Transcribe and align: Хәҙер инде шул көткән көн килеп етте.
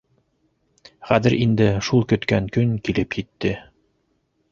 Хәҙер 1.09 1.35
инде 1.45 1.67
шул 1.87 2.07
көткән 2.13 2.47
көн 2.57 2.73
килеп 2.89 3.19
етте. 3.21 3.53